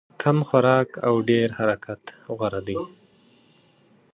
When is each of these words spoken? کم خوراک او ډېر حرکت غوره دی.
کم 0.21 0.37
خوراک 0.47 0.89
او 1.07 1.13
ډېر 1.29 1.47
حرکت 1.57 2.01
غوره 2.37 2.61
دی. 2.67 2.77